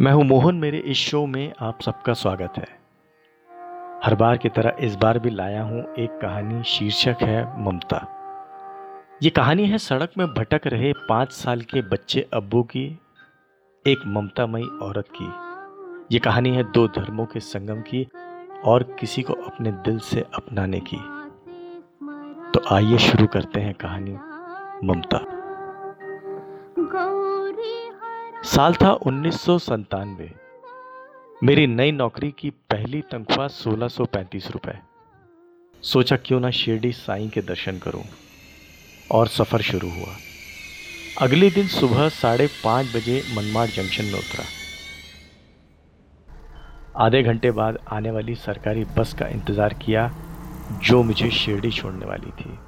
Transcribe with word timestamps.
मैं 0.00 0.12
हूँ 0.12 0.24
मोहन, 0.24 0.54
मेरे 0.54 0.78
इस 0.78 0.96
शो 0.96 1.26
में 1.26 1.52
आप 1.60 1.80
सबका 1.80 2.12
स्वागत 2.12 2.54
है। 2.58 2.66
हर 4.04 4.14
बार 4.14 4.36
की 4.36 4.48
तरह 4.48 4.76
इस 4.80 4.94
बार 4.94 5.18
भी 5.18 5.30
लाया 5.30 5.62
हूँ 5.62 5.80
एक 5.94 6.18
कहानी 6.22 6.62
शीर्षक 6.62 7.22
है 7.22 7.64
ममता। 7.64 8.00
ये 9.22 9.30
कहानी 9.30 9.66
है, 9.66 9.78
सड़क 9.78 10.10
में 10.18 10.26
भटक 10.26 10.66
रहे 10.66 10.92
पाँच 11.08 11.32
साल 11.32 11.60
के 11.60 11.82
बच्चे 11.82 12.26
अब्बू 12.32 12.62
की, 12.62 12.84
एक 13.86 14.02
ममतामयी 14.06 14.66
औरत 14.82 15.08
की। 15.16 15.30
ये 16.14 16.18
कहानी 16.18 16.50
है 16.50 16.72
दो 16.72 16.86
धर्मों 16.88 17.26
के 17.26 17.40
संगम 17.40 17.80
की 17.80 18.06
और 18.64 18.82
किसी 19.00 19.22
को 19.22 19.32
अपने 19.32 19.72
दिल 19.72 19.98
से 19.98 20.20
अपनाने 20.34 20.80
की। 20.80 20.98
तो 22.52 22.74
आइए 22.74 22.98
शुरू 22.98 23.26
करते 23.26 23.60
हैं 23.60 23.74
कहानी 23.74 24.18
ममता। 24.84 25.24
साल 28.46 28.74
था 28.74 28.90
उन्नीस 29.06 29.46
मेरी 31.42 31.66
नई 31.66 31.92
नौकरी 31.92 32.30
की 32.30 32.50
पहली 32.70 33.00
तनख्वाह 33.02 33.48
सोलह 33.48 33.88
सौ 33.88 34.04
पैंतीस 34.06 34.50
रुपए। 34.50 34.74
सोचा 35.82 36.16
क्यों 36.16 36.38
ना 36.40 36.50
शिरडी 36.50 36.92
साईं 36.92 37.28
के 37.28 37.40
दर्शन 37.42 37.78
करूँ 37.78 38.02
और 39.10 39.28
सफ़र 39.28 39.62
शुरू 39.62 39.88
हुआ। 39.90 40.14
अगले 41.20 41.50
दिन 41.50 41.66
सुबह 41.68 42.08
साढ़े 42.08 42.46
पाँच 42.64 42.94
बजे 42.96 43.22
मनमाड़ 43.36 43.66
जंक्शन 43.68 44.04
में 44.04 44.14
उतरा। 44.14 44.44
आधे 47.04 47.22
घंटे 47.22 47.50
बाद 47.52 47.78
आने 47.92 48.10
वाली 48.10 48.34
सरकारी 48.36 48.84
बस 48.98 49.14
का 49.14 49.26
इंतज़ार 49.28 49.74
किया 49.76 50.10
जो 50.84 51.02
मुझे 51.02 51.30
शिरडी 51.32 51.70
छोड़ने 51.70 52.06
वाली 52.06 52.30
थी। 52.32 52.58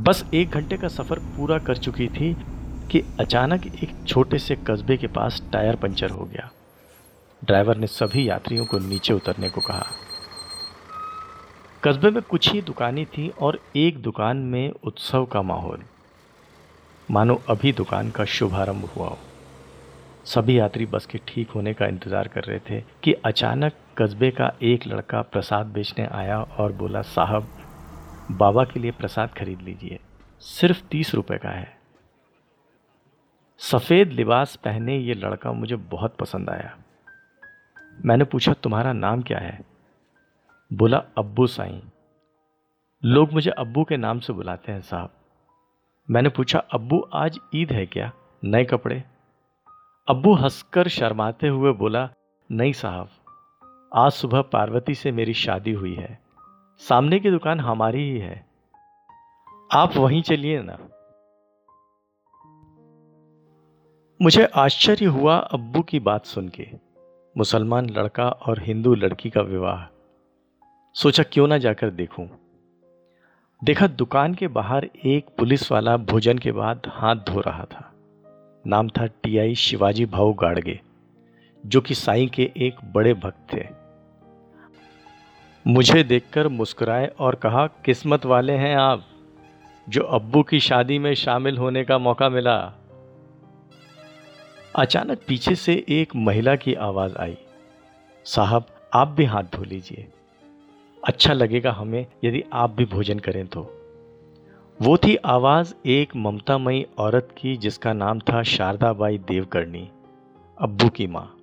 बस 0.00 0.24
एक 0.34 0.50
घंटे 0.50 0.76
का 0.76 0.88
सफ़र 0.90 1.18
पूरा 1.36 1.58
कर 1.60 1.76
चुकी 1.78 2.08
थी 2.08 2.34
कि 2.92 3.02
अचानक 3.20 3.66
एक 3.66 3.94
छोटे 4.08 4.38
से 4.38 4.56
कस्बे 4.56 4.96
के 4.96 5.06
पास 5.06 5.42
टायर 5.52 5.76
पंचर 5.76 6.10
हो 6.10 6.24
गया। 6.24 6.50
ड्राइवर 7.44 7.76
ने 7.76 7.86
सभी 7.86 8.28
यात्रियों 8.28 8.66
को 8.66 8.78
नीचे 8.78 9.12
उतरने 9.12 9.48
को 9.48 9.60
कहा। 9.60 9.86
कस्बे 11.84 12.10
में 12.10 12.22
कुछ 12.22 12.52
ही 12.52 12.62
दुकानें 12.62 13.06
थी 13.06 13.28
और 13.28 13.58
एक 13.76 14.02
दुकान 14.02 14.36
में 14.36 14.70
उत्सव 14.70 15.24
का 15.24 15.42
माहौल। 15.42 15.82
मानो 17.10 17.40
अभी 17.48 17.72
दुकान 17.72 18.10
का 18.10 18.24
शुभारंभ 18.24 18.84
हुआ 18.84 19.08
हो। 19.08 19.18
सभी 20.24 20.58
यात्री 20.58 20.86
बस 20.86 21.06
के 21.06 21.18
ठीक 21.28 21.50
होने 21.50 21.74
का 21.74 21.86
इंतज़ार 21.86 22.28
कर 22.28 22.44
रहे 22.44 22.58
थे 22.58 22.84
कि 23.02 23.12
अचानक 23.12 23.72
कस्बे 23.98 24.30
का 24.30 24.52
एक 24.62 24.86
लड़का 24.86 25.22
प्रसाद 25.22 25.66
बेचने 25.66 26.06
आया 26.06 26.42
और 26.42 26.72
बोला, 26.72 27.02
साहब, 27.02 27.48
बाबा 28.30 28.64
के 28.64 28.80
लिए 28.80 28.90
प्रसाद 28.90 29.30
खरीद 29.38 29.60
लीजिए। 29.60 29.98
सिर्फ़ 30.40 30.82
तीस 30.90 31.14
रुपए 31.14 31.36
का 31.36 31.50
है। 31.50 31.81
सफ़ेद 33.62 34.08
लिबास 34.08 34.56
पहने 34.56 34.98
ये 34.98 35.14
लड़का 35.14 35.52
मुझे 35.52 35.76
बहुत 35.76 36.16
पसंद 36.16 36.50
आया। 36.50 36.78
मैंने 38.04 38.24
पूछा, 38.24 38.52
तुम्हारा 38.52 38.92
नाम 38.92 39.22
क्या 39.22 39.38
है? 39.38 39.60
बोला, 40.72 41.04
अब्बू 41.18 41.46
साईं। 41.46 41.80
लोग 43.04 43.32
मुझे 43.32 43.50
अब्बू 43.50 43.84
के 43.84 43.96
नाम 43.96 44.18
से 44.18 44.32
बुलाते 44.32 44.72
हैं, 44.72 44.80
साहब। 44.80 45.10
मैंने 46.10 46.28
पूछा, 46.28 46.58
अब्बू, 46.58 47.08
आज 47.14 47.38
ईद 47.54 47.72
है 47.72 47.86
क्या? 47.86 48.12
नए 48.44 48.64
कपड़े? 48.64 49.04
अब्बू 50.08 50.34
हंसकर 50.34 50.88
शर्माते 50.88 51.48
हुए 51.48 51.72
बोला, 51.72 52.10
नहीं 52.52 52.72
साहब, 52.72 53.08
आज 53.94 54.12
सुबह 54.12 54.42
पार्वती 54.42 54.94
से 54.94 55.12
मेरी 55.12 55.34
शादी 55.34 55.72
हुई 55.72 55.94
है। 55.94 56.18
सामने 56.78 57.20
की 57.20 57.30
दुकान 57.30 57.60
हमारी 57.60 58.10
ही 58.10 58.18
है। 58.18 58.46
आप 59.74 59.96
वहीं 59.96 60.22
चलिए 60.22 60.62
ना। 60.62 60.78
मुझे 64.22 64.44
आश्चर्य 64.44 65.04
हुआ 65.04 65.36
अब्बू 65.36 65.80
की 65.82 66.00
बात 66.00 66.26
सुन 66.26 66.48
के। 66.48 66.66
मुसलमान 67.36 67.90
लड़का 67.90 68.28
और 68.28 68.62
हिंदू 68.62 68.94
लड़की 68.94 69.30
का 69.30 69.40
विवाह। 69.40 69.86
सोचा 70.94 71.22
क्यों 71.22 71.46
ना 71.46 71.58
जाकर 71.58 71.90
देखूँ। 71.90 72.28
देखा 73.64 73.86
दुकान 73.86 74.34
के 74.34 74.48
बाहर 74.48 74.88
एक 75.04 75.26
पुलिस 75.38 75.72
वाला 75.72 75.96
भोजन 75.96 76.38
के 76.38 76.52
बाद 76.52 76.82
हाथ 76.88 77.16
धो 77.16 77.40
रहा 77.40 77.64
था। 77.64 77.92
नाम 78.66 78.88
था 78.88 79.06
टीआई 79.06 79.54
शिवाजी 79.54 80.06
भाऊ 80.06 80.32
गाड़गे, 80.32 80.80
जो 81.66 81.80
कि 81.80 81.94
साईं 81.94 82.28
के 82.28 82.50
एक 82.56 82.74
बड़े 82.92 83.14
भक्त 83.14 83.54
थे। 83.54 83.64
मुझे 85.66 86.02
देखकर 86.02 86.48
मुस्कुराए 86.48 87.06
और 87.06 87.34
कहा, 87.34 87.66
किस्मत 87.66 88.26
वाले 88.26 88.52
हैं 88.52 88.76
आप, 88.76 89.04
जो 89.88 90.02
अब्बू 90.02 90.42
की 90.42 90.60
शादी 90.60 90.98
में 90.98 91.14
शामिल 91.14 91.58
होने 91.58 91.84
का 91.84 91.98
मौका 91.98 92.28
मिला। 92.28 92.74
अचानक 94.76 95.18
पीछे 95.28 95.54
से 95.54 95.84
एक 95.88 96.16
महिला 96.16 96.56
की 96.56 96.74
आवाज़ 96.74 97.16
आई। 97.16 97.38
साहब, 98.24 98.66
आप 98.94 99.08
भी 99.08 99.24
हाथ 99.24 99.42
धो 99.42 99.64
लीजिए। 99.64 100.08
अच्छा 101.06 101.32
लगेगा 101.32 101.72
हमें 101.72 102.06
यदि 102.24 102.44
आप 102.52 102.70
भी 102.70 102.84
भोजन 102.84 103.18
करें 103.18 103.46
तो। 103.46 103.62
वो 104.82 104.96
थी 104.96 105.16
आवाज़ 105.16 105.74
एक 105.86 106.16
ममतामयी 106.16 106.86
औरत 106.98 107.34
की, 107.38 107.56
जिसका 107.56 107.92
नाम 107.92 108.20
था 108.20 108.42
शारदाबाई 108.42 109.18
देवकर्णी, 109.18 109.90
अब्बू 110.60 110.88
की 110.88 111.06
माँ। 111.06 111.36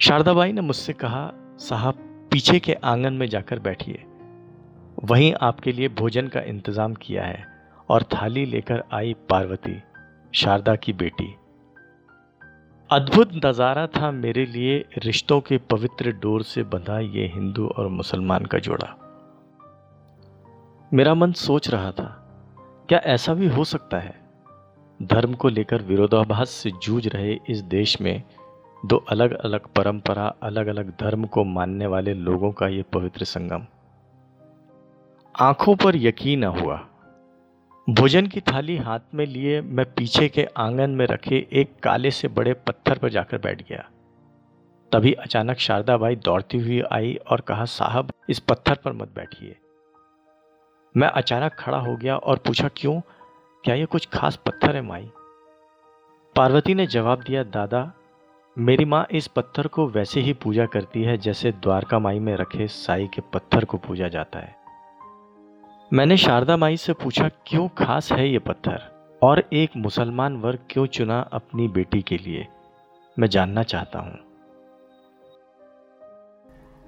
शारदाबाई 0.00 0.52
ने 0.52 0.60
मुझसे 0.60 0.92
कहा, 0.92 1.32
साहब, 1.58 1.94
पीछे 2.30 2.58
के 2.58 2.74
आँगन 2.74 3.12
में 3.12 3.28
जाकर 3.28 3.58
बैठिए। 3.58 4.04
वहीं 5.04 5.34
आपके 5.40 5.72
लिए 5.72 5.88
भोजन 5.88 6.28
का 6.28 6.40
इंतज़ाम 6.40 6.94
किया 6.94 7.24
है 7.24 7.46
और 7.88 8.02
थाली 8.02 8.46
लेकर 8.46 8.84
आई 8.92 9.14
पार्वती, 9.14 9.82
शारदा 10.34 10.76
की 10.76 10.92
बेटी। 10.92 11.36
अद्भुत 12.94 13.30
नज़ारा 13.46 13.86
था 13.86 14.10
मेरे 14.10 14.44
लिए 14.46 14.84
रिश्तों 14.98 15.40
के 15.40 15.56
पवित्र 15.70 16.10
डोर 16.12 16.42
से 16.42 16.62
बंधा 16.62 16.98
ये 16.98 17.26
हिंदू 17.26 17.66
और 17.68 17.88
मुसलमान 17.88 18.44
का 18.44 18.58
जोड़ा। 18.58 18.88
मेरा 20.92 21.14
मन 21.14 21.32
सोच 21.32 21.68
रहा 21.70 21.90
था, 21.90 22.06
क्या 22.88 22.98
ऐसा 22.98 23.34
भी 23.34 23.48
हो 23.48 23.64
सकता 23.64 23.98
है? 23.98 24.14
धर्म 25.00 25.34
को 25.34 25.48
लेकर 25.48 25.82
विरोधाभास 25.82 26.50
से 26.50 26.70
जूझ 26.82 27.06
रहे 27.08 27.38
इस 27.48 27.62
देश 27.68 28.00
में 28.00 28.22
दो 28.86 28.96
अलग 29.08 29.34
अलग 29.34 29.66
परंपरा 29.66 30.26
अलग 30.42 30.66
अलग 30.66 30.92
धर्म 31.00 31.24
को 31.24 31.44
मानने 31.44 31.86
वाले 31.86 32.14
लोगों 32.14 32.52
का 32.52 32.68
ये 32.68 32.82
पवित्र 32.92 33.24
संगम। 33.24 33.66
आँखों 35.34 35.76
पर 35.76 35.96
यकीन 35.96 36.44
न 36.44 36.58
हुआ। 36.60 36.82
भोजन 37.90 38.26
की 38.26 38.40
थाली 38.40 38.76
हाथ 38.76 39.00
में 39.14 39.26
लिए 39.26 39.60
मैं 39.60 39.86
पीछे 39.86 40.28
के 40.28 40.48
आँगन 40.56 40.90
में 40.90 41.06
रखे 41.06 41.48
एक 41.52 41.80
काले 41.82 42.10
से 42.10 42.28
बड़े 42.28 42.54
पत्थर 42.54 42.98
पर 42.98 43.08
जाकर 43.08 43.38
बैठ 43.38 43.68
गया। 43.68 43.90
तभी 44.92 45.12
अचानक 45.12 45.56
शारदा 45.56 45.96
बाई 45.96 46.16
दौड़ती 46.16 46.58
हुई 46.58 46.82
आई 46.92 47.18
और 47.30 47.40
कहा, 47.40 47.64
साहब, 47.64 48.12
इस 48.28 48.38
पत्थर 48.38 48.74
पर 48.74 48.92
मत 48.92 49.08
बैठिए। 49.14 49.56
मैं 50.96 51.08
अचानक 51.08 51.52
खड़ा 51.52 51.78
हो 51.78 51.96
गया 51.96 52.16
और 52.16 52.36
पूछा, 52.36 52.70
क्यों? 52.76 53.00
क्या 53.64 53.74
ये 53.74 53.84
कुछ 53.84 54.08
खास 54.08 54.36
पत्थर 54.36 54.76
है 54.76 54.82
माई? 54.82 55.10
पार्वती 56.36 56.74
ने 56.74 56.86
जवाब 56.86 57.20
दिया, 57.20 57.42
दादा, 57.42 57.92
मेरी 58.58 58.84
माँ 58.84 59.06
इस 59.10 59.26
पत्थर 59.26 59.66
को 59.66 59.86
वैसे 59.86 60.20
ही 60.20 60.32
पूजा 60.32 60.66
करती 60.66 61.02
है 61.02 61.18
जैसे 61.18 61.52
द्वारका 61.52 61.98
माई 61.98 62.18
में 62.18 62.36
रखे 62.36 62.68
साई 62.68 63.06
के 63.06 63.20
पत्थर 63.20 63.64
को 63.64 63.76
पूजा 63.76 64.08
जाता 64.08 64.38
है। 64.38 64.63
मैंने 65.92 66.16
शारदा 66.16 66.56
माई 66.56 66.76
से 66.76 66.92
पूछा, 66.92 67.28
क्यों 67.28 67.68
खास 67.68 68.12
है 68.12 68.30
ये 68.30 68.38
पत्थर? 68.38 69.08
और 69.22 69.48
एक 69.52 69.70
मुसलमान 69.76 70.36
वर्ग 70.36 70.58
क्यों 70.70 70.86
चुना 70.86 71.20
अपनी 71.20 71.68
बेटी 71.68 72.02
के 72.02 72.16
लिए? 72.16 72.46
मैं 73.18 73.28
जानना 73.28 73.62
चाहता 73.62 73.98
हूँ। 73.98 74.18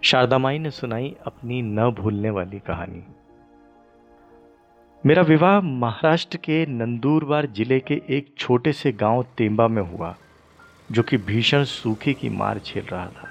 शारदा 0.05 0.39
माई 0.39 0.59
ने 0.59 0.71
सुनाई 0.71 1.17
अपनी 1.27 1.63
न 1.63 1.91
भूलने 1.91 2.31
वाली 2.31 2.59
कहानी। 2.59 3.03
मेरा 5.07 5.23
विवाह 5.23 5.61
महाराष्ट्र 5.61 6.37
के 6.37 6.67
नंदूरबार 6.67 7.47
ज़िले 7.47 7.81
के 7.81 8.03
एक 8.11 8.35
छोटे 8.39 8.73
से 8.73 8.93
गाँव 8.93 9.23
तेंबा 9.23 9.69
में 9.69 9.83
हुआ, 9.83 10.17
जो 10.93 11.03
कि 11.03 11.17
भीषण 11.17 11.65
सूखे 11.65 12.13
की 12.13 12.29
मार 12.29 12.59
झेल 12.59 12.85
रहा 12.85 13.07
था। 13.07 13.29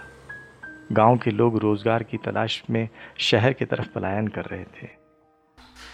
गाँव 0.92 1.18
के 1.18 1.32
लोग 1.32 1.58
रोज़गार 1.58 2.04
की 2.04 2.18
तलाश 2.18 2.64
में 2.70 2.90
शहर 3.18 3.54
की 3.54 3.66
तरफ़ 3.66 3.88
पलायन 3.96 4.28
कर 4.28 4.46
रहे 4.46 4.64
थे। 4.64 5.05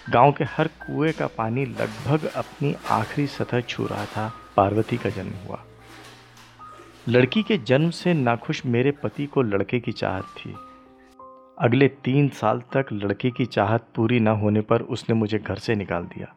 गाँव 0.09 0.31
के 0.31 0.43
हर 0.43 0.67
कुएँ 0.67 1.11
का 1.11 1.27
पानी 1.27 1.65
लगभग 1.65 2.25
अपनी 2.25 2.75
आखिरी 2.89 3.27
सतह 3.27 3.61
छू 3.61 3.85
रहा 3.85 4.05
था। 4.05 4.33
पार्वती 4.57 4.97
का 4.97 5.09
जन्म 5.09 5.47
हुआ। 5.47 5.63
लड़की 7.09 7.43
के 7.43 7.57
जन्म 7.57 7.89
से 7.89 8.13
नाखुश 8.13 8.65
मेरे 8.65 8.91
पति 8.91 9.25
को 9.25 9.41
लड़के 9.41 9.79
की 9.79 9.91
चाहत 9.91 10.23
थी। 10.23 10.55
अगले 11.59 11.87
तीन 11.87 12.29
साल 12.29 12.59
तक 12.59 12.85
लड़के 12.93 13.31
की 13.31 13.45
चाहत 13.45 13.85
पूरी 13.95 14.19
न 14.19 14.27
होने 14.27 14.61
पर 14.61 14.81
उसने 14.81 15.15
मुझे 15.15 15.39
घर 15.39 15.55
से 15.55 15.75
निकाल 15.75 16.03
दिया। 16.03 16.35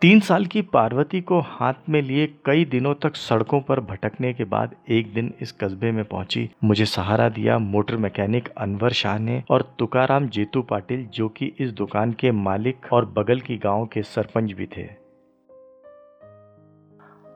तीन 0.00 0.20
साल 0.20 0.46
की 0.46 0.62
पार्वती 0.62 1.20
को 1.20 1.40
हाथ 1.40 1.74
में 1.88 2.02
लिए 2.02 2.26
कई 2.26 2.64
दिनों 2.64 2.94
तक 2.94 3.16
सड़कों 3.16 3.60
पर 3.60 3.80
भटकने 3.80 4.32
के 4.32 4.44
बाद 4.44 4.74
एक 4.88 5.14
दिन 5.14 5.34
इस 5.40 5.52
कस्बे 5.52 5.92
में 5.92 6.04
पहुँची। 6.04 6.50
मुझे 6.64 6.84
सहारा 6.84 7.28
दिया 7.28 7.58
मोटर 7.58 7.96
मैकेनिक 7.96 8.48
अनवर 8.48 8.90
शाह 8.90 9.18
ने 9.18 9.42
और 9.50 9.74
तुकाराम 9.78 10.28
जेतू 10.28 10.62
पाटिल, 10.62 11.06
जो 11.06 11.28
कि 11.28 11.52
इस 11.58 11.72
दुकान 11.72 12.12
के 12.12 12.30
मालिक 12.30 12.76
और 12.92 13.06
बगल 13.06 13.40
की 13.40 13.56
गाँव 13.56 13.86
के 13.86 14.02
सरपंच 14.02 14.52
भी 14.52 14.66
थे। 14.66 14.82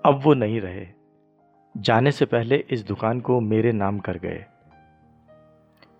अब 0.05 0.21
वो 0.23 0.35
नहीं 0.35 0.61
रहे। 0.61 0.87
जाने 1.77 2.11
से 2.11 2.25
पहले 2.25 2.65
इस 2.71 2.87
दुकान 2.87 3.21
को 3.21 3.41
मेरे 3.41 3.73
नाम 3.73 3.99
कर 3.99 4.19
गए। 4.19 4.45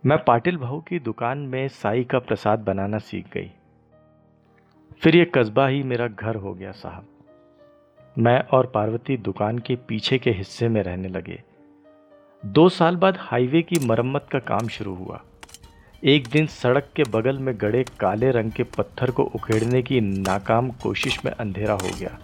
मैं 0.07 0.25
पाटिल 0.25 0.57
भाऊ 0.57 0.81
की 0.81 0.99
दुकान 0.99 1.39
में 1.39 1.69
साई 1.69 2.05
का 2.05 2.19
प्रसाद 2.19 2.59
बनाना 2.59 2.99
सीख 2.99 3.27
गई। 3.33 3.51
फिर 5.03 5.17
ये 5.17 5.25
कस्बा 5.25 5.67
ही 5.67 5.83
मेरा 5.83 6.07
घर 6.07 6.35
हो 6.35 6.55
गया 6.55 6.73
साहब। 6.73 7.07
मैं 8.19 8.41
और 8.41 8.67
पार्वती 8.67 9.17
दुकान 9.17 9.59
के 9.59 9.77
पीछे 9.77 10.19
के 10.19 10.31
हिस्से 10.31 10.69
में 10.69 10.83
रहने 10.83 11.09
लगे। 11.09 11.43
दो 12.47 12.69
साल 12.69 12.97
बाद 12.97 13.17
हाईवे 13.21 13.63
की 13.63 13.87
मरम्मत 13.87 14.27
का 14.33 14.39
काम 14.39 14.69
शुरू 14.69 14.95
हुआ। 14.95 15.23
एक 16.05 16.29
दिन 16.29 16.47
सड़क 16.47 16.89
के 16.97 17.03
बगल 17.03 17.39
में 17.39 17.55
गड़े 17.61 17.85
काले 18.01 18.31
रंग 18.31 18.53
के 18.53 18.63
पत्थर 18.63 19.11
को 19.11 19.23
उखेड़ने 19.23 19.83
की 19.83 20.01
नाकाम 20.01 20.71
कोशिश 20.71 21.25
में 21.25 21.33
अंधेरा 21.33 21.75
हो 21.75 21.89
गया। 22.01 22.19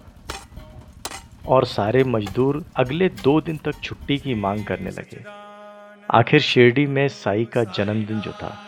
और 1.49 1.65
सारे 1.65 2.05
मजदूर 2.05 2.65
अगले 2.77 3.09
दो 3.09 3.41
दिन 3.41 3.57
तक 3.57 3.73
छुट्टी 3.83 4.19
की 4.19 4.35
मांग 4.35 4.65
करने 4.65 4.91
लगे। 4.91 5.25
आखिर 6.11 6.41
शिरडी 6.41 6.87
में 6.87 7.09
साई 7.09 7.45
का 7.45 7.65
जन्मदिन 7.65 8.21
जो 8.21 8.33
था। 8.33 8.65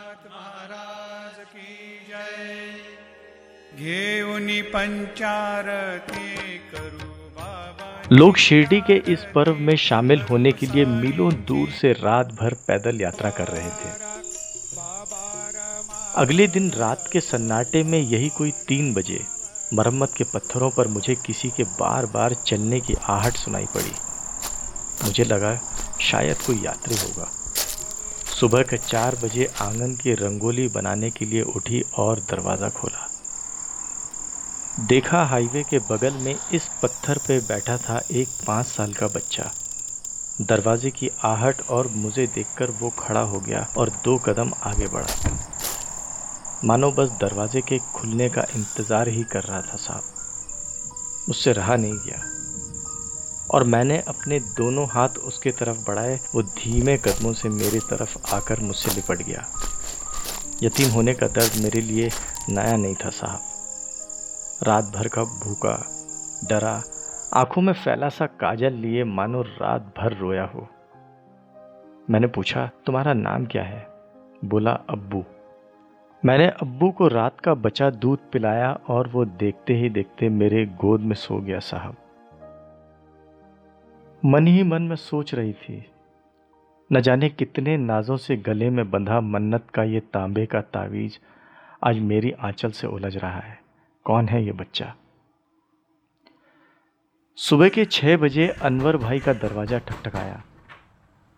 लोग 8.12 8.36
शिरडी 8.36 8.80
के 8.80 9.12
इस 9.12 9.18
पर्व 9.34 9.54
में 9.54 9.76
शामिल 9.76 10.20
होने 10.20 10.52
के 10.52 10.66
लिए 10.66 10.84
मीलों 10.84 11.32
दूर 11.44 11.70
से 11.70 11.92
रात 11.92 12.26
भर 12.26 12.54
पैदल 12.54 13.00
यात्रा 13.00 13.30
कर 13.30 13.48
रहे 13.48 13.68
थे। 13.68 13.92
अगले 16.14 16.46
दिन 16.46 16.70
रात 16.70 17.08
के 17.12 17.20
सन्नाटे 17.20 17.82
में 17.82 17.98
यही 17.98 18.28
कोई 18.28 18.50
तीन 18.50 18.94
बजे 18.94 19.20
मरम्मत 19.74 20.12
के 20.16 20.24
पत्थरों 20.24 20.70
पर 20.70 20.88
मुझे 20.88 21.14
किसी 21.14 21.50
के 21.50 21.64
बार 21.64 22.06
बार 22.06 22.34
चलने 22.46 22.80
की 22.80 22.94
आहट 23.08 23.32
सुनाई 23.32 23.64
पड़ी। 23.64 23.92
मुझे 25.04 25.24
लगा, 25.24 25.60
शायद 26.00 26.36
कोई 26.36 26.60
यात्री 26.64 26.94
होगा। 26.94 27.30
सुबह 28.40 28.62
के 28.62 28.76
चार 28.76 29.16
बजे 29.24 29.48
आँगन 29.60 29.94
की 29.94 30.14
रंगोली 30.14 30.68
बनाने 30.68 31.10
के 31.10 31.24
लिए 31.24 31.42
उठी 31.42 31.84
और 31.96 32.18
दरवाज़ा 32.18 32.68
खोला। 32.68 32.99
देखा 34.88 35.24
हाईवे 35.24 35.62
के 35.62 35.78
बगल 35.78 36.12
में 36.12 36.36
इस 36.52 36.68
पत्थर 36.82 37.18
पे 37.18 37.38
बैठा 37.38 37.76
था 37.76 38.00
एक 38.10 38.28
पाँच 38.46 38.66
साल 38.66 38.92
का 38.92 39.06
बच्चा। 39.06 39.50
दरवाजे 40.40 40.90
की 40.90 41.10
आहट 41.24 41.60
और 41.70 41.88
मुझे 41.88 42.26
देखकर 42.26 42.70
वो 42.70 42.90
खड़ा 42.90 43.20
हो 43.20 43.40
गया 43.40 43.68
और 43.76 43.90
दो 44.04 44.16
कदम 44.18 44.52
आगे 44.62 44.86
बढ़ा। 44.86 45.36
मानो 46.64 46.90
बस 46.92 47.08
दरवाजे 47.08 47.60
के 47.60 47.78
खुलने 47.78 48.28
का 48.28 48.46
इंतज़ार 48.56 49.08
ही 49.08 49.24
कर 49.24 49.42
रहा 49.42 49.60
था 49.60 49.76
साहब। 49.76 51.28
उससे 51.28 51.52
रहा 51.52 51.76
नहीं 51.76 51.98
गया। 52.06 52.22
और 53.50 53.64
मैंने 53.64 53.98
अपने 53.98 54.40
दोनों 54.40 54.88
हाथ 54.88 55.08
उसके 55.08 55.50
तरफ़ 55.50 55.78
बढ़ाए, 55.78 56.20
वो 56.34 56.42
धीमे 56.42 56.96
कदमों 56.98 57.32
से 57.32 57.48
मेरी 57.48 57.80
तरफ़ 57.80 58.34
आकर 58.34 58.60
मुझसे 58.60 58.94
लिपट 58.94 59.22
गया। 59.22 59.46
यतीम 60.62 60.90
होने 60.90 61.14
का 61.14 61.26
दर्द 61.26 61.62
मेरे 61.62 61.80
लिए 61.80 62.10
नया 62.48 62.76
नहीं 62.76 62.94
था 62.94 63.10
साहब। 63.10 63.49
रात 64.62 64.84
भर 64.84 65.08
का 65.08 65.22
भूखा, 65.22 65.74
डरा, 66.50 66.82
आँखों 67.34 67.62
में 67.62 67.72
फैला 67.72 68.08
सा 68.08 68.26
काजल 68.26 68.72
लिए 68.72 69.04
मानो 69.04 69.42
रात 69.42 69.94
भर 69.98 70.12
रोया 70.12 70.44
हो। 70.44 70.68
मैंने 72.10 72.26
पूछा, 72.26 72.70
तुम्हारा 72.86 73.12
नाम 73.12 73.46
क्या 73.46 73.62
है? 73.62 73.86
बोला, 74.44 74.72
अब्बू। 74.72 75.24
मैंने 76.24 76.48
अब्बू 76.48 76.90
को 76.90 77.08
रात 77.08 77.40
का 77.40 77.54
बचा 77.54 77.90
दूध 77.90 78.18
पिलाया 78.32 78.72
और 78.88 79.08
वो 79.08 79.24
देखते 79.24 79.74
ही 79.74 79.90
देखते 79.90 80.28
मेरे 80.28 80.66
गोद 80.66 81.00
में 81.00 81.14
सो 81.14 81.38
गया 81.38 81.58
साहब। 81.58 81.96
मन 84.24 84.46
ही 84.46 84.62
मन 84.62 84.82
में 84.82 84.96
सोच 84.96 85.34
रही 85.34 85.52
थी, 85.52 85.84
न 86.92 87.00
जाने 87.00 87.28
कितने 87.28 87.76
नाजों 87.76 88.16
से 88.16 88.36
गले 88.36 88.70
में 88.70 88.90
बंधा 88.90 89.20
मन्नत 89.20 89.70
का 89.74 89.82
ये 89.82 90.00
तांबे 90.00 90.46
का 90.46 90.60
तावीज 90.60 91.18
आज 91.84 91.98
मेरी 91.98 92.30
आंचल 92.30 92.70
से 92.70 92.86
उलझ 92.86 93.16
रहा 93.16 93.40
है। 93.40 93.59
कौन 94.04 94.28
है 94.28 94.44
ये 94.44 94.52
बच्चा? 94.52 94.94
सुबह 97.36 97.68
के 97.68 97.84
छह 97.84 98.16
बजे 98.16 98.48
अनवर 98.48 98.96
भाई 98.96 99.18
का 99.18 99.32
दरवाज़ा 99.32 99.78
ठकठकाया 99.78 100.42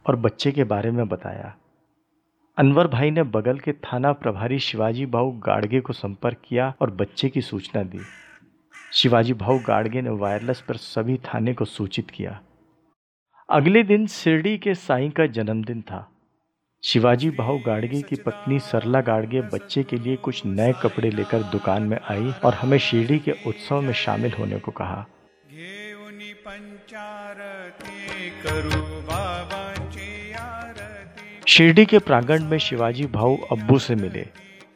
और 0.06 0.16
बच्चे 0.16 0.52
के 0.52 0.64
बारे 0.64 0.90
में 0.90 1.08
बताया। 1.08 1.56
अनवर 2.58 2.86
भाई 2.86 3.10
ने 3.10 3.22
बगल 3.22 3.58
के 3.58 3.72
थाना 3.72 4.12
प्रभारी 4.12 4.58
शिवाजी 4.58 5.06
भाऊ 5.06 5.32
गाड़गे 5.38 5.80
को 5.80 5.92
संपर्क 5.92 6.42
किया 6.44 6.74
और 6.80 6.90
बच्चे 6.90 7.28
की 7.28 7.40
सूचना 7.40 7.82
दी। 7.82 8.00
शिवाजी 8.92 9.34
भाऊ 9.34 9.58
गाड़गे 9.58 10.02
ने 10.02 10.10
वायरलेस 10.10 10.60
पर 10.60 10.76
सभी 10.76 11.16
थाने 11.16 11.54
को 11.54 11.64
सूचित 11.64 12.10
किया। 12.10 12.40
अगले 13.50 13.82
दिन 13.82 14.06
सिरडी 14.06 14.58
के 14.58 14.74
साई 14.74 15.10
का 15.10 15.26
जन्मदिन 15.26 15.82
था। 15.82 16.11
शिवाजी 16.84 17.30
भाऊ 17.30 17.58
गाड़गे 17.58 18.00
की 18.02 18.16
पत्नी 18.16 18.58
सरला 18.58 19.00
गाड़गे 19.00 19.40
बच्चे 19.40 19.82
के 19.82 19.96
लिए 19.96 20.16
कुछ 20.16 20.46
नए 20.46 20.72
कपड़े 20.72 21.10
लेकर 21.10 21.42
दुकान 21.42 21.82
में 21.82 21.98
आई 22.10 22.32
और 22.44 22.54
हमें 22.54 22.78
शिरडी 22.78 23.18
के 23.18 23.32
उत्सव 23.46 23.80
में 23.80 23.92
शामिल 23.92 24.32
होने 24.32 24.58
को 24.58 24.72
कहा। 24.72 25.06
शिरडी 31.48 31.84
के 31.84 31.98
प्रांगण 31.98 32.44
में 32.44 32.58
शिवाजी 32.58 33.06
भाऊ 33.06 33.36
अब्बू 33.52 33.78
से 33.78 33.94
मिले 33.94 34.26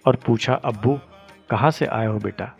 और 0.06 0.16
पूछा 0.16 0.54
अब्बू 0.54 0.98
कहाँ 1.50 1.70
से 1.70 1.86
आए 1.86 2.06
हो 2.06 2.18
बेटा? 2.18 2.50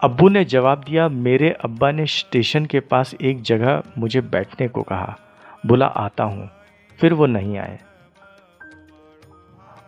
अब्बू 0.00 0.28
ने 0.28 0.44
जवाब 0.44 0.84
दिया 0.88 1.08
मेरे 1.08 1.50
अब्बा 1.64 1.90
ने 1.90 2.06
स्टेशन 2.06 2.66
के 2.66 2.80
पास 2.80 3.14
एक 3.22 3.42
जगह 3.42 3.82
मुझे 3.98 4.20
बैठने 4.20 4.68
को 4.68 4.82
कहा। 4.82 5.18
बोला 5.66 5.86
आता 5.86 6.24
हूँ 6.24 6.50
फिर 6.98 7.14
वो 7.14 7.26
नहीं 7.26 7.58
आए। 7.58 7.78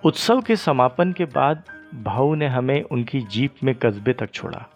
उत्सव 0.04 0.40
के 0.40 0.56
समापन 0.56 1.12
के 1.12 1.24
बाद 1.24 1.64
भाऊ 1.94 2.34
ने 2.34 2.46
हमें 2.46 2.82
उनकी 2.82 3.20
जीप 3.20 3.54
में 3.64 3.74
कस्बे 3.74 4.12
तक 4.12 4.30
छोड़ा। 4.30 4.66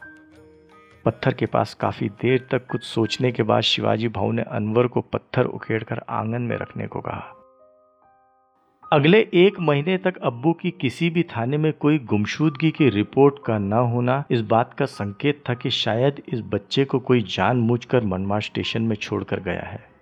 पत्थर 1.05 1.35
के 1.35 1.47
पास 1.47 1.75
काफ़ी 1.75 2.09
देर 2.09 2.49
तक 2.50 2.67
कुछ 2.67 2.85
सोचने 2.85 3.32
के 3.32 3.43
बाद 3.43 3.61
शिवाजी 3.61 4.09
भाऊ 4.09 4.32
ने 4.32 4.43
अनवर 4.43 4.87
को 4.87 5.00
पत्थर 5.00 5.44
उखेड़कर 5.44 6.03
आँगन 6.09 6.43
में 6.43 6.56
रखने 6.56 6.87
को 6.87 7.00
कहा। 7.00 7.35
अगले 8.93 9.29
एक 9.35 9.61
महीने 9.61 9.99
तक 9.99 10.17
अब्बू 10.17 10.53
की 10.53 10.71
किसी 10.71 11.11
भी 11.11 11.23
थाने 11.23 11.56
में 11.56 11.73
कोई 11.73 11.99
गुमशुदगी 11.99 12.70
की 12.70 12.88
रिपोर्ट 12.88 13.35
का 13.47 13.59
न 13.59 13.73
होना 13.73 14.25
इस 14.31 14.41
बात 14.41 14.75
का 14.75 14.85
संकेत 14.85 15.44
था 15.49 15.55
कि 15.55 15.70
शायद 15.70 16.23
इस 16.29 16.41
बच्चे 16.41 16.85
को 16.85 16.99
कोई 16.99 17.23
जानबूझकर 17.23 18.05
मनमार 18.05 18.41
स्टेशन 18.41 18.82
में 18.82 18.97
छोड़कर 18.97 19.41
गया 19.41 19.62
है। 19.62 19.94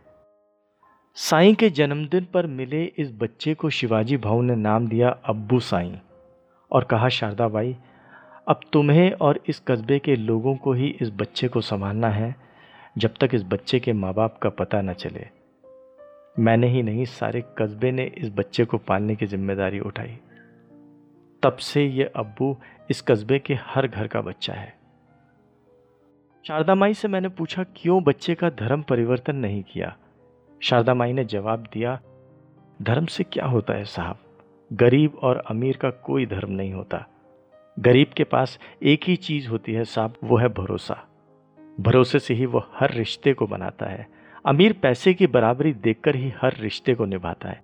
साईं 1.17 1.55
के 1.55 1.71
जन्मदिन 1.71 2.25
पर 2.25 2.47
मिले 2.47 2.85
इस 2.85 3.13
बच्चे 3.13 3.55
को 3.55 3.71
शिवाजी 3.71 4.17
भाऊ 4.17 4.43
ने 4.43 4.55
नाम 4.57 4.89
दिया 4.89 5.09
अब्बू 5.09 5.61
साईं 5.61 5.97
और 6.71 6.85
कहा, 6.85 7.09
शारदा 7.09 7.49
बाई, 7.49 7.77
अब 8.49 8.61
तुम्हें 8.73 9.13
और 9.13 9.41
इस 9.49 9.61
कस्बे 9.61 9.99
के 9.99 10.17
लोगों 10.17 10.57
को 10.57 10.73
ही 10.73 10.89
इस 11.01 11.11
बच्चे 11.11 11.49
को 11.49 11.61
संभालना 11.61 12.09
है, 12.09 12.35
जब 12.99 13.15
तक 13.21 13.31
इस 13.35 13.43
बच्चे 13.43 13.81
के 13.81 13.93
माँ 13.93 14.15
बाप 14.15 14.39
का 14.39 14.49
पता 14.49 14.81
न 14.81 14.93
चले। 14.93 15.27
मैंने 16.39 16.69
ही 16.69 16.83
नहीं, 16.83 17.05
सारे 17.05 17.45
कस्बे 17.59 17.93
ने 17.93 18.05
इस 18.19 18.31
बच्चे 18.35 18.65
को 18.65 18.79
पालने 18.79 19.17
की 19.17 19.27
ज़िम्मेदारी 19.27 19.81
उठाई। 19.81 20.19
तब 21.43 21.57
से 21.57 21.87
ये 21.87 22.13
अब्बू 22.17 22.57
इस 22.91 23.01
कस्बे 23.01 23.39
के 23.39 23.55
हर 23.55 23.87
घर 23.87 24.07
का 24.07 24.21
बच्चा 24.21 24.53
है। 24.53 24.75
शारदा 26.45 26.75
माई 26.75 26.95
से 26.95 27.09
मैंने 27.09 27.29
पूछा, 27.29 27.65
क्यों 27.77 28.03
बच्चे 28.05 28.35
का 28.35 28.51
धर्म 28.51 28.83
परिवर्तन 28.83 29.37
नहीं 29.37 29.63
किया? 29.63 29.97
शारदा 30.63 30.95
माई 30.95 31.13
ने 31.13 31.25
जवाब 31.25 31.59
दिया, 31.59 32.01
धर्म 32.83 33.07
से 33.07 33.25
क्या 33.25 33.47
होता 33.47 33.75
है 33.75 33.85
साहब? 33.85 34.19
गरीब 34.73 35.15
और 35.23 35.37
अमीर 35.37 35.77
का 35.77 35.91
कोई 35.91 36.27
धर्म 36.27 36.51
नहीं 36.51 36.73
होता। 36.73 37.07
गरीब 37.79 38.07
के 38.17 38.25
पास 38.25 38.59
एक 38.83 39.01
ही 39.05 39.17
चीज़ 39.17 39.49
होती 39.49 39.73
है 39.73 39.85
साहब, 39.85 40.15
वो 40.25 40.37
है 40.37 40.49
भरोसा। 40.49 41.09
भरोसे 41.81 42.19
से 42.19 42.35
ही 42.35 42.47
वो 42.47 42.67
हर 42.75 42.91
रिश्ते 42.91 43.33
को 43.33 43.47
बनाता 43.47 43.87
है। 43.87 44.09
अमीर 44.47 44.73
पैसे 44.73 45.15
की 45.15 45.27
बराबरी 45.27 45.73
देखकर 45.73 46.17
ही 46.17 46.33
हर 46.41 46.55
रिश्ते 46.61 46.95
को 46.95 47.05
निभाता 47.05 47.49
है। 47.49 47.63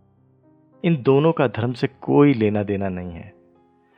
इन 0.85 1.03
दोनों 1.03 1.33
का 1.33 1.49
धर्म 1.49 1.73
से 1.73 1.87
कोई 1.87 2.35
लेना 2.35 2.63
देना 2.63 2.89
नहीं 2.89 3.13
है। 3.13 3.35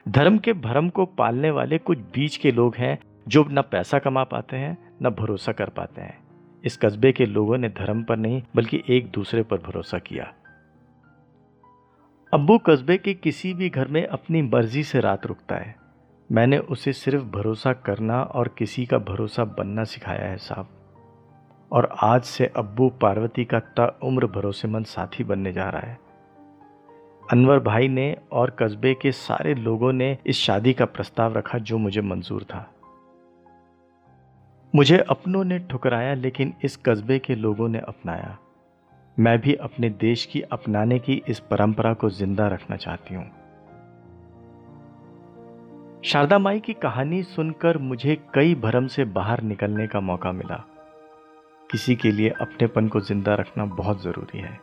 धर्म 0.09 0.38
के 0.38 0.52
भरम 0.52 0.88
को 0.88 1.04
पालने 1.04 1.50
वाले 1.50 1.78
कुछ 1.78 1.99
बीच 1.99 2.37
के 2.37 2.52
लोग 2.52 2.76
हैं 2.76 2.99
जो 3.28 3.45
न 3.45 3.62
पैसा 3.62 3.99
कमा 3.99 4.25
पाते 4.25 4.57
हैं, 4.57 4.78
न 5.02 5.11
भरोसा 5.11 5.52
कर 5.52 5.69
पाते 5.69 6.00
हैं। 6.00 6.19
इस 6.64 6.76
कस्बे 6.76 7.12
के 7.12 7.26
लोगों 7.26 7.59
ने 7.59 7.69
धर्म 7.69 8.02
पर 8.02 8.17
नहीं, 8.17 8.43
बल्कि 8.57 8.83
एक 8.88 9.11
दूसरे 9.11 9.43
पर 9.43 9.57
भरोसा 9.57 9.99
किया। 9.99 10.35
अब्बू 12.35 12.59
कस्बे 12.59 12.97
के 12.99 13.14
किसी 13.14 13.55
भी 13.55 13.71
घर 13.71 13.88
में 13.88 14.07
अपनी 14.07 14.43
मर्ज़ी 14.43 14.83
से 14.83 15.00
रात 15.00 15.26
रुकता 15.26 15.57
है। 15.57 15.76
मैंने 16.33 16.59
उसे 16.59 16.93
सिर्फ़ 16.93 17.25
भरोसा 17.25 17.73
करना 17.73 18.23
और 18.23 18.55
किसी 18.59 18.87
का 18.87 18.99
भरोसा 18.99 19.45
बनना 19.45 19.85
सिखाया 19.85 20.25
है, 20.25 20.37
साहब। 20.37 20.69
और 21.73 21.95
आज 22.02 22.23
से 22.23 22.47
अब्बू 22.47 22.88
पार्वती 22.88 23.45
का 23.45 23.61
ता 23.61 23.99
उम्र 24.05 24.26
भरोसेमंद 24.26 24.85
साथी 24.85 25.25
बनने 25.25 25.52
जा 25.52 25.69
रहा 25.69 25.81
है। 25.81 25.99
अनवर 27.33 27.59
भाई 27.59 27.88
ने 27.88 28.17
और 28.33 28.50
कस्बे 28.50 28.95
के 28.95 29.12
सारे 29.12 29.55
लोगों 29.55 29.93
ने 29.93 30.19
इस 30.26 30.37
शादी 30.37 30.73
का 30.73 30.85
प्रस्ताव 30.85 31.38
रखा 31.38 31.59
जो 31.59 31.79
मुझे 31.79 32.00
मंजूर 32.00 32.43
था। 32.43 32.75
मुझे 34.74 34.98
अपनों 34.98 35.44
ने 35.44 35.58
ठुकराया, 35.58 36.14
लेकिन 36.14 36.52
इस 36.64 36.76
कस्बे 36.76 37.18
के 37.18 37.34
लोगों 37.34 37.68
ने 37.68 37.78
अपनाया। 37.78 38.38
मैं 39.18 39.38
भी 39.38 39.54
अपने 39.54 39.90
देश 39.90 40.24
की 40.26 40.40
अपनाने 40.42 40.98
की 40.98 41.22
इस 41.28 41.40
परंपरा 41.40 41.92
को 41.94 42.10
ज़िंदा 42.10 42.46
रखना 42.48 42.76
चाहती 42.76 43.14
हूँ। 43.14 43.24
शारदा 46.04 46.38
माई 46.38 46.60
की 46.60 46.72
कहानी 46.72 47.22
सुनकर 47.22 47.78
मुझे 47.78 48.16
कई 48.34 48.54
भरम 48.54 48.86
से 48.86 49.04
बाहर 49.04 49.42
निकलने 49.42 49.86
का 49.86 50.00
मौका 50.00 50.32
मिला। 50.32 50.64
किसी 51.70 51.96
के 51.96 52.12
लिए 52.12 52.30
अपनेपन 52.30 52.88
को 52.88 53.00
ज़िंदा 53.00 53.34
रखना 53.34 53.64
बहुत 53.64 54.02
ज़रूरी 54.02 54.38
है। 54.38 54.58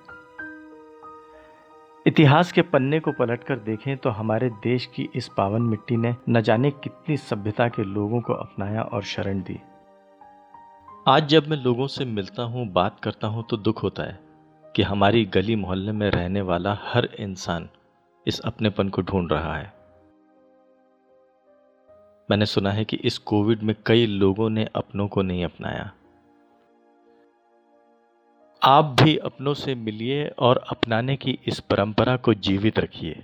इतिहास 2.06 2.52
के 2.52 2.62
पन्ने 2.62 3.00
को 3.00 3.12
पलटकर 3.12 3.60
देखें 3.60 3.96
तो 3.98 4.10
हमारे 4.10 4.50
देश 4.50 4.86
की 4.86 5.10
इस 5.16 5.28
पावन 5.28 5.62
मिट्टी 5.62 5.98
ने 5.98 6.16
न 6.30 6.42
जाने 6.42 6.72
कितनी 6.72 7.18
सभ्यता 7.18 7.68
के 7.68 7.84
लोगों 7.84 8.22
को 8.22 8.34
अपनाया 8.34 8.82
और 8.82 9.04
शरण 9.04 9.42
दी। 9.42 9.60
आज 11.10 11.28
जब 11.28 11.48
मैं 11.48 11.58
लोगों 11.58 11.88
से 11.88 12.06
मिलता 12.06 12.44
हूँ, 12.44 12.68
बात 12.68 13.00
करता 13.00 13.28
हूँ 13.28 13.48
तो 13.50 13.58
दुख 13.58 13.84
होता 13.84 14.04
है 14.04 14.20
कि 14.76 14.82
हमारी 14.82 15.26
गली 15.26 15.56
मोहल्ले 15.56 15.92
में 15.92 16.12
रहने 16.12 16.42
वाला 16.42 16.78
हर 16.82 17.06
इंसान 17.06 17.70
इस 18.28 18.40
अपनेपन 18.40 18.90
को 18.90 19.02
ढूंढ 19.02 19.32
रहा 19.32 19.58
है। 19.58 19.74
मैंने 22.32 22.46
सुना 22.46 22.72
है 22.72 22.86
कि 22.86 22.98
इस 22.98 23.18
कोविड 23.18 23.64
में 23.64 23.76
कई 23.86 24.06
लोगों 24.06 24.50
ने 24.50 24.68
अपनों 24.76 25.08
को 25.08 25.22
नहीं 25.22 25.46
अपनाया। 25.46 25.92
आप 28.64 28.96
भी 29.04 29.18
अपनों 29.18 29.54
से 29.54 29.76
मिलिए 29.76 30.28
और 30.28 30.58
अपनाने 30.58 31.16
की 31.16 31.40
इस 31.48 31.60
परंपरा 31.60 32.18
को 32.18 32.34
जीवित 32.34 32.80
रखिए। 32.80 33.24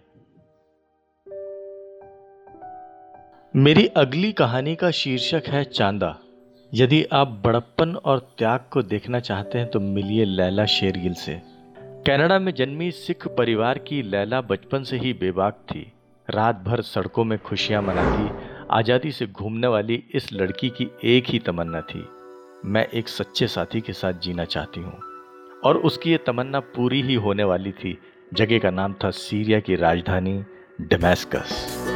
मेरी 3.55 3.87
अगली 3.87 4.31
कहानी 4.31 4.75
का 4.75 4.91
शीर्षक 4.91 5.43
है 5.47 5.63
चांदा। 5.63 6.19
यदि 6.73 7.03
आप 7.13 7.27
बड़प्पन 7.45 7.95
और 7.95 8.19
त्याग 8.37 8.59
को 8.71 8.81
देखना 8.81 9.19
चाहते 9.19 9.57
हैं 9.57 9.69
तो 9.69 9.79
मिलिए 9.79 10.25
लैला 10.25 10.65
शेरगिल 10.65 11.13
से। 11.13 11.33
कनाडा 12.07 12.39
में 12.39 12.53
जन्मी 12.53 12.91
सिख 12.91 13.27
परिवार 13.27 13.77
की 13.77 14.01
लैला 14.01 14.41
बचपन 14.41 14.83
से 14.83 14.97
ही 14.97 15.13
बेबाक 15.13 15.53
थी। 15.53 15.93
रात 16.29 16.63
भर 16.65 16.81
सड़कों 16.81 17.23
में 17.23 17.39
खुशियाँ 17.39 17.81
मनाती, 17.81 18.29
आज़ादी 18.71 19.11
से 19.11 19.27
घूमने 19.27 19.67
वाली 19.67 20.03
इस 20.13 20.33
लड़की 20.33 20.69
की 20.69 20.89
एक 21.03 21.29
ही 21.29 21.39
तमन्ना 21.39 21.81
थी। 21.81 22.05
मैं 22.65 22.87
एक 22.87 23.07
सच्चे 23.07 23.47
साथी 23.47 23.81
के 23.81 23.93
साथ 23.93 24.13
जीना 24.13 24.45
चाहती 24.45 24.79
हूँ। 24.79 24.99
और 25.63 25.77
उसकी 25.77 26.11
ये 26.11 26.17
तमन्ना 26.17 26.59
पूरी 26.59 27.01
ही 27.01 27.15
होने 27.15 27.43
वाली 27.43 27.71
थी। 27.71 27.97
जगह 28.33 28.59
का 28.59 28.69
नाम 28.69 28.93
था 28.93 29.09
सीरिया 29.09 29.59
की 29.59 29.75
राजधानी 29.75 30.43
डेमेस्कस। 30.81 31.92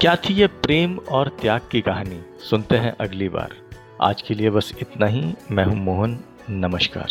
क्या 0.00 0.16
थी 0.16 0.34
ये 0.34 0.46
प्रेम 0.46 0.98
और 0.98 1.28
त्याग 1.28 1.60
की 1.72 1.80
कहानी? 1.80 2.22
सुनते 2.50 2.76
हैं 2.76 2.96
अगली 3.00 3.28
बार। 3.28 3.54
आज 4.02 4.22
के 4.22 4.34
लिए 4.34 4.50
बस 4.50 4.72
इतना 4.80 5.06
ही। 5.06 5.34
मैं 5.50 5.64
हूँ 5.64 5.76
मोहन। 5.76 6.20
नमस्कार। 6.50 7.08